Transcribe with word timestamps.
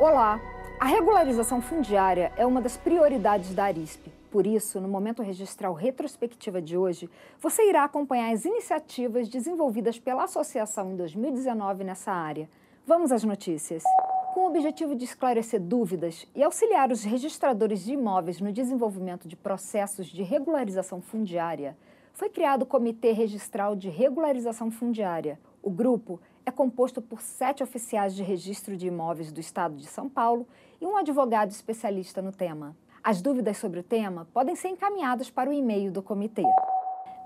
Olá! 0.00 0.40
A 0.78 0.84
regularização 0.84 1.60
fundiária 1.60 2.32
é 2.36 2.46
uma 2.46 2.60
das 2.60 2.76
prioridades 2.76 3.52
da 3.52 3.64
Arisp. 3.64 4.06
Por 4.30 4.46
isso, 4.46 4.80
no 4.80 4.86
momento 4.86 5.24
registral 5.24 5.74
retrospectiva 5.74 6.62
de 6.62 6.76
hoje, 6.76 7.10
você 7.40 7.68
irá 7.68 7.82
acompanhar 7.82 8.32
as 8.32 8.44
iniciativas 8.44 9.28
desenvolvidas 9.28 9.98
pela 9.98 10.22
associação 10.22 10.92
em 10.92 10.96
2019 10.96 11.82
nessa 11.82 12.12
área. 12.12 12.48
Vamos 12.86 13.10
às 13.10 13.24
notícias. 13.24 13.82
Com 14.34 14.42
o 14.42 14.46
objetivo 14.46 14.94
de 14.94 15.04
esclarecer 15.04 15.60
dúvidas 15.60 16.28
e 16.32 16.44
auxiliar 16.44 16.92
os 16.92 17.02
registradores 17.02 17.84
de 17.84 17.94
imóveis 17.94 18.40
no 18.40 18.52
desenvolvimento 18.52 19.26
de 19.26 19.34
processos 19.34 20.06
de 20.06 20.22
regularização 20.22 21.00
fundiária, 21.02 21.76
foi 22.12 22.28
criado 22.28 22.62
o 22.62 22.66
Comitê 22.66 23.10
Registral 23.10 23.74
de 23.74 23.88
Regularização 23.88 24.70
Fundiária. 24.70 25.40
O 25.68 25.70
grupo 25.70 26.18
é 26.46 26.50
composto 26.50 27.02
por 27.02 27.20
sete 27.20 27.62
oficiais 27.62 28.14
de 28.14 28.22
registro 28.22 28.74
de 28.74 28.86
imóveis 28.86 29.30
do 29.30 29.38
Estado 29.38 29.76
de 29.76 29.86
São 29.86 30.08
Paulo 30.08 30.46
e 30.80 30.86
um 30.86 30.96
advogado 30.96 31.50
especialista 31.50 32.22
no 32.22 32.32
tema. 32.32 32.74
As 33.04 33.20
dúvidas 33.20 33.58
sobre 33.58 33.80
o 33.80 33.82
tema 33.82 34.26
podem 34.32 34.56
ser 34.56 34.68
encaminhadas 34.68 35.28
para 35.28 35.50
o 35.50 35.52
e-mail 35.52 35.92
do 35.92 36.02
comitê. 36.02 36.42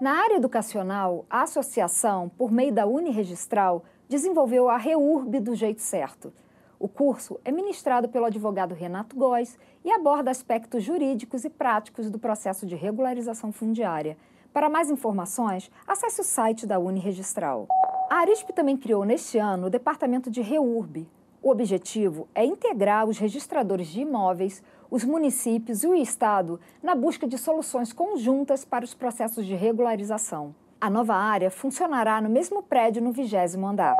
Na 0.01 0.24
área 0.24 0.34
educacional, 0.34 1.24
a 1.30 1.42
associação, 1.42 2.28
por 2.30 2.51
meio 2.51 2.73
da 2.73 2.84
Uniregistral, 2.84 3.84
desenvolveu 4.09 4.68
a 4.68 4.77
REURB 4.77 5.38
do 5.38 5.54
jeito 5.54 5.80
certo. 5.80 6.32
O 6.80 6.88
curso 6.88 7.38
é 7.45 7.52
ministrado 7.52 8.09
pelo 8.09 8.24
advogado 8.24 8.74
Renato 8.74 9.15
Góes 9.15 9.56
e 9.84 9.93
aborda 9.93 10.32
aspectos 10.32 10.82
jurídicos 10.82 11.45
e 11.45 11.48
práticos 11.48 12.10
do 12.10 12.18
processo 12.18 12.66
de 12.66 12.74
regularização 12.74 13.52
fundiária. 13.52 14.18
Para 14.52 14.68
mais 14.68 14.90
informações, 14.90 15.70
acesse 15.87 16.20
o 16.20 16.24
site 16.24 16.66
da 16.66 16.80
Uniregistral. 16.80 17.68
A 18.11 18.16
Arisp 18.16 18.51
também 18.51 18.76
criou 18.76 19.04
neste 19.04 19.38
ano 19.38 19.66
o 19.66 19.71
departamento 19.71 20.30
de 20.30 20.40
REURB. 20.40 21.09
O 21.43 21.51
objetivo 21.51 22.29
é 22.35 22.45
integrar 22.45 23.07
os 23.07 23.18
registradores 23.18 23.88
de 23.88 24.02
imóveis, 24.02 24.63
os 24.90 25.04
municípios 25.04 25.82
e 25.82 25.87
o 25.87 25.95
Estado 25.95 26.60
na 26.82 26.95
busca 26.95 27.26
de 27.26 27.37
soluções 27.38 27.93
conjuntas 27.93 28.65
para 28.65 28.85
os 28.85 28.95
processos 28.95 29.46
de 29.46 29.54
regularização. 29.54 30.54
A 30.80 30.91
nova 30.91 31.15
área 31.15 31.51
funcionará 31.51 32.21
no 32.21 32.29
mesmo 32.29 32.63
prédio 32.63 33.02
no 33.02 33.13
vigésimo 33.13 33.66
andar. 33.66 33.96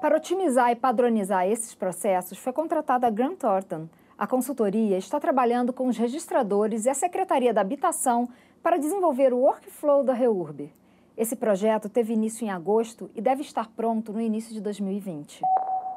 Para 0.00 0.16
otimizar 0.16 0.70
e 0.70 0.76
padronizar 0.76 1.46
esses 1.46 1.74
processos, 1.74 2.38
foi 2.38 2.52
contratada 2.52 3.06
a 3.06 3.10
Grant 3.10 3.38
Thornton. 3.38 3.88
A 4.18 4.26
consultoria 4.26 4.98
está 4.98 5.20
trabalhando 5.20 5.72
com 5.72 5.86
os 5.86 5.96
registradores 5.96 6.84
e 6.84 6.90
a 6.90 6.94
Secretaria 6.94 7.54
da 7.54 7.60
Habitação 7.60 8.28
para 8.62 8.78
desenvolver 8.78 9.32
o 9.32 9.38
workflow 9.38 10.02
da 10.02 10.12
REURB. 10.12 10.72
Esse 11.14 11.36
projeto 11.36 11.90
teve 11.90 12.14
início 12.14 12.44
em 12.44 12.50
agosto 12.50 13.10
e 13.14 13.20
deve 13.20 13.42
estar 13.42 13.68
pronto 13.68 14.14
no 14.14 14.20
início 14.20 14.54
de 14.54 14.62
2020. 14.62 15.42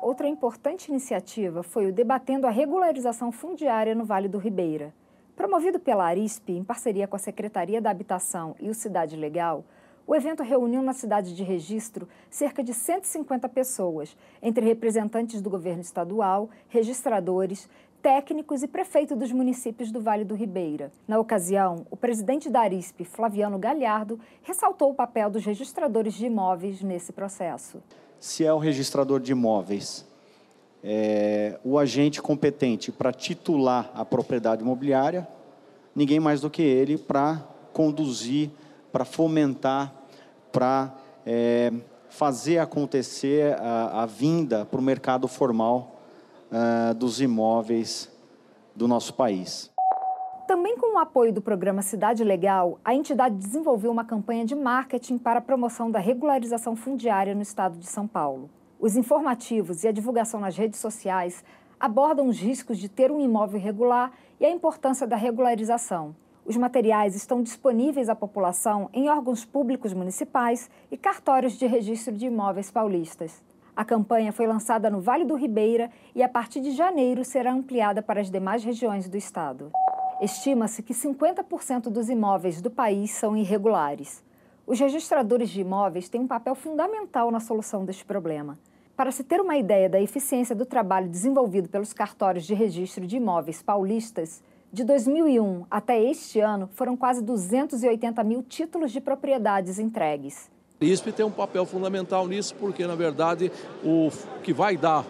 Outra 0.02 0.27
importante 0.27 0.89
iniciativa 0.89 1.63
foi 1.63 1.88
o 1.88 1.94
Debatendo 1.94 2.45
a 2.45 2.49
Regularização 2.49 3.31
Fundiária 3.31 3.95
no 3.95 4.03
Vale 4.03 4.27
do 4.27 4.38
Ribeira. 4.38 4.94
Promovido 5.33 5.80
pela 5.80 6.05
Arisp, 6.05 6.49
em 6.49 6.66
parceria 6.66 7.07
com 7.07 7.16
a 7.16 7.19
Secretaria 7.19 7.81
da 7.81 7.89
Habitação 7.89 8.55
e 8.59 8.69
o 8.69 8.73
Cidade 8.73 9.16
Legal, 9.16 9.63
o 10.05 10.13
evento 10.13 10.44
reuniu 10.44 10.81
na 10.83 10.94
cidade 10.94 11.33
de 11.33 11.44
registro 11.44 12.07
cerca 12.29 12.61
de 12.61 12.73
150 12.73 13.47
pessoas, 13.50 14.16
entre 14.41 14.66
representantes 14.66 15.41
do 15.41 15.50
governo 15.50 15.81
estadual, 15.81 16.50
registradores, 16.67 17.69
técnicos 18.05 18.61
e 18.61 18.67
prefeito 18.67 19.15
dos 19.15 19.31
municípios 19.31 19.91
do 19.91 19.99
Vale 19.99 20.23
do 20.23 20.35
Ribeira. 20.35 20.91
Na 21.07 21.17
ocasião, 21.17 21.87
o 21.89 21.97
presidente 21.97 22.51
da 22.51 22.59
Arisp, 22.59 23.03
Flaviano 23.03 23.57
Galhardo, 23.57 24.19
ressaltou 24.43 24.91
o 24.91 24.93
papel 24.93 25.27
dos 25.27 25.43
registradores 25.43 26.13
de 26.13 26.27
imóveis 26.27 26.83
nesse 26.83 27.11
processo. 27.11 27.81
Se 28.19 28.45
é 28.45 28.53
o 28.53 28.59
registrador 28.59 29.19
de 29.19 29.31
imóveis, 29.31 30.05
é, 30.83 31.59
o 31.63 31.79
agente 31.79 32.21
competente 32.21 32.91
para 32.91 33.11
titular 33.11 33.89
a 33.95 34.05
propriedade 34.05 34.61
imobiliária, 34.61 35.27
ninguém 35.95 36.19
mais 36.19 36.41
do 36.41 36.49
que 36.51 36.61
ele 36.61 36.99
para 36.99 37.44
conduzir, 37.73 38.51
para 38.91 39.03
fomentar, 39.03 39.91
para 40.51 40.94
é, 41.25 41.73
fazer 42.07 42.59
acontecer 42.59 43.55
a, 43.55 44.03
a 44.03 44.05
vinda 44.05 44.63
para 44.63 44.79
o 44.79 44.83
mercado 44.83 45.27
formal 45.27 45.94
uh, 46.51 46.94
dos 46.94 47.22
imóveis 47.22 48.11
do 48.75 48.88
nosso 48.88 49.13
país. 49.13 49.72
Também 50.47 50.78
com 50.78 50.95
o 50.95 51.00
apoio 51.00 51.33
do 51.33 51.41
programa 51.41 51.81
Cidade 51.81 52.23
Legal, 52.23 52.79
a 52.85 52.94
entidade 52.94 53.35
desenvolveu 53.35 53.91
uma 53.91 54.06
campanha 54.06 54.45
de 54.45 54.53
marketing 54.53 55.17
para 55.17 55.39
a 55.39 55.41
promoção 55.41 55.89
da 55.89 55.97
regularização 55.97 56.75
fundiária 56.75 57.33
no 57.33 57.41
estado 57.41 57.79
de 57.79 57.88
São 57.88 58.07
Paulo. 58.07 58.50
Os 58.79 58.95
informativos 58.95 59.83
e 59.83 59.88
a 59.88 59.91
divulgação 59.91 60.39
nas 60.39 60.56
redes 60.56 60.79
sociais 60.79 61.44
abordam 61.79 62.28
os 62.28 62.39
riscos 62.39 62.77
de 62.77 62.88
ter 62.88 63.12
um 63.12 63.19
imóvel 63.19 63.59
irregular 63.59 64.12
e 64.39 64.45
a 64.45 64.50
importância 64.50 65.07
da 65.07 65.16
regularização. 65.16 66.16
Os 66.45 66.56
materiais 66.56 67.16
estão 67.16 67.41
disponíveis 67.41 68.07
à 68.07 68.13
população 68.16 68.88
em 68.94 69.09
órgãos 69.09 69.44
públicos 69.44 69.94
municipais 69.94 70.69
e 70.91 70.97
cartórios 70.97 71.53
de 71.53 71.66
registro 71.66 72.16
de 72.16 72.27
imóveis 72.27 72.69
paulistas. 72.69 73.44
A 73.75 73.84
campanha 73.84 74.31
foi 74.31 74.47
lançada 74.47 74.90
no 74.90 75.02
Vale 75.02 75.25
do 75.25 75.36
Ribeira 75.36 75.91
e, 76.16 76.24
a 76.24 76.30
partir 76.30 76.62
de 76.62 76.72
janeiro, 76.72 77.25
será 77.25 77.52
ampliada 77.52 78.02
para 78.02 78.22
as 78.22 78.31
demais 78.31 78.63
regiões 78.63 79.09
do 79.09 79.18
estado. 79.18 79.69
Estima-se 80.22 80.81
que 80.81 80.94
50% 80.94 81.90
dos 81.90 82.09
imóveis 82.09 82.62
do 82.62 82.72
país 82.72 83.12
são 83.12 83.36
irregulares. 83.36 84.24
Os 84.66 84.80
registradores 84.80 85.50
de 85.50 85.59
imóveis 85.59 86.08
têm 86.08 86.22
um 86.22 86.28
papel 86.28 86.56
fundamental 86.56 87.30
na 87.30 87.41
solução 87.41 87.84
deste 87.84 88.06
problema. 88.06 88.58
Para 88.96 89.12
se 89.12 89.25
ter 89.25 89.41
uma 89.41 89.58
ideia 89.58 89.90
da 89.90 90.02
eficiência 90.02 90.56
do 90.56 90.66
trabalho 90.66 91.09
desenvolvido 91.09 91.68
pelos 91.68 91.92
cartórios 91.92 92.46
de 92.46 92.53
registro 92.53 93.06
de 93.06 93.18
imóveis 93.18 93.62
paulistas, 93.62 94.42
de 94.72 94.86
2001 94.86 95.66
até 95.69 96.02
este 96.02 96.40
ano 96.40 96.69
foram 96.74 96.96
quase 96.96 97.22
280 97.22 98.24
mil 98.24 98.42
títulos 98.42 98.94
de 98.94 99.02
propriedades 99.02 99.80
entregues. 99.80 100.50
A 100.80 100.86
ISP 100.86 101.12
tem 101.12 101.25
um 101.25 101.31
papel 101.31 101.66
fundamental 101.66 102.28
nisso, 102.28 102.53
porque, 102.56 102.86
na 102.86 102.96
verdade, 102.96 103.52
o 103.84 104.12
que 104.44 104.53
vai 104.53 104.75
dar 104.75 105.06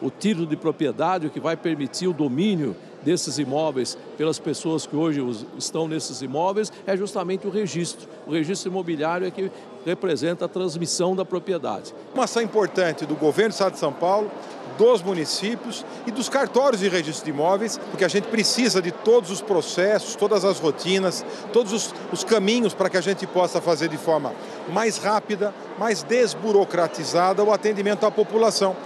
o 0.00 0.10
título 0.10 0.46
de 0.46 0.56
propriedade, 0.56 1.26
o 1.26 1.30
que 1.30 1.40
vai 1.40 1.56
permitir 1.56 2.06
o 2.06 2.12
domínio 2.12 2.76
desses 3.02 3.38
imóveis 3.38 3.96
pelas 4.16 4.38
pessoas 4.38 4.86
que 4.86 4.96
hoje 4.96 5.24
estão 5.56 5.88
nesses 5.88 6.22
imóveis 6.22 6.72
é 6.86 6.96
justamente 6.96 7.46
o 7.46 7.50
registro. 7.50 8.08
O 8.26 8.32
registro 8.32 8.70
imobiliário 8.70 9.26
é 9.26 9.30
que 9.30 9.50
representa 9.84 10.44
a 10.44 10.48
transmissão 10.48 11.14
da 11.14 11.24
propriedade. 11.24 11.94
Uma 12.14 12.24
ação 12.24 12.42
importante 12.42 13.06
do 13.06 13.14
governo 13.14 13.50
do 13.50 13.54
Estado 13.54 13.72
de 13.72 13.78
São 13.78 13.92
Paulo, 13.92 14.30
dos 14.76 15.02
municípios 15.02 15.84
e 16.06 16.10
dos 16.10 16.28
cartórios 16.28 16.80
de 16.80 16.88
registro 16.88 17.24
de 17.24 17.30
imóveis, 17.30 17.78
porque 17.90 18.04
a 18.04 18.08
gente 18.08 18.28
precisa 18.28 18.80
de 18.80 18.92
todos 18.92 19.30
os 19.30 19.40
processos, 19.40 20.14
todas 20.14 20.44
as 20.44 20.60
rotinas, 20.60 21.24
todos 21.52 21.72
os, 21.72 21.94
os 22.12 22.22
caminhos 22.22 22.74
para 22.74 22.88
que 22.88 22.96
a 22.96 23.00
gente 23.00 23.26
possa 23.26 23.60
fazer 23.60 23.88
de 23.88 23.96
forma 23.96 24.32
mais 24.72 24.98
rápida, 24.98 25.52
mais 25.78 26.02
desburocratizada 26.02 27.42
o 27.42 27.52
atendimento 27.52 28.06
à 28.06 28.10
população. 28.10 28.76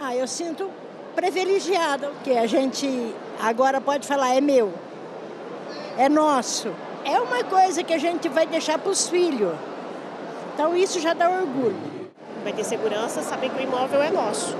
Ah, 0.00 0.16
eu 0.16 0.26
sinto 0.26 0.70
privilegiada, 1.14 2.12
que 2.22 2.36
a 2.36 2.46
gente 2.46 3.14
agora 3.40 3.80
pode 3.80 4.06
falar 4.06 4.34
é 4.34 4.40
meu, 4.40 4.72
é 5.98 6.08
nosso. 6.08 6.74
É 7.04 7.20
uma 7.20 7.44
coisa 7.44 7.82
que 7.84 7.94
a 7.94 7.98
gente 7.98 8.28
vai 8.28 8.46
deixar 8.46 8.78
para 8.78 8.90
os 8.90 9.08
filhos. 9.08 9.54
Então 10.54 10.74
isso 10.76 11.00
já 11.00 11.14
dá 11.14 11.30
orgulho. 11.30 11.76
Vai 12.42 12.52
ter 12.52 12.64
segurança, 12.64 13.22
saber 13.22 13.50
que 13.50 13.58
o 13.58 13.62
imóvel 13.62 14.02
é 14.02 14.10
nosso. 14.10 14.56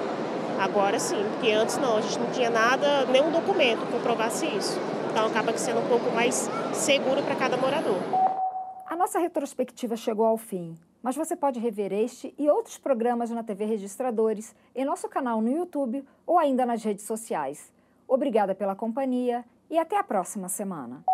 Agora 0.59 0.99
sim, 0.99 1.23
porque 1.33 1.51
antes 1.51 1.77
não, 1.77 1.99
a 1.99 2.01
gente 2.01 2.19
não 2.19 2.31
tinha 2.31 2.49
nada, 2.49 3.05
nenhum 3.07 3.31
documento 3.31 3.85
que 3.85 3.93
comprovasse 3.93 4.47
isso. 4.47 4.79
Então 5.11 5.27
acaba 5.27 5.57
sendo 5.59 5.81
um 5.81 5.89
pouco 5.89 6.11
mais 6.15 6.49
seguro 6.73 7.23
para 7.23 7.35
cada 7.35 7.57
morador. 7.57 7.99
A 8.89 8.95
nossa 8.95 9.19
retrospectiva 9.19 9.97
chegou 9.97 10.25
ao 10.25 10.37
fim, 10.37 10.77
mas 11.03 11.17
você 11.17 11.37
pode 11.37 11.59
rever 11.61 11.93
este 11.93 12.35
e 12.39 12.49
outros 12.49 12.79
programas 12.79 13.31
na 13.31 13.43
TV 13.43 13.65
Registradores, 13.65 14.55
em 14.75 14.85
nosso 14.85 15.09
canal 15.09 15.41
no 15.41 15.51
YouTube 15.51 16.05
ou 16.27 16.39
ainda 16.39 16.65
nas 16.65 16.83
redes 16.83 17.05
sociais. 17.05 17.76
Obrigada 18.09 18.55
pela 18.55 18.77
companhia 18.77 19.45
e 19.69 19.79
até 19.79 19.99
a 19.99 20.05
próxima 20.05 20.49
semana. 20.49 21.05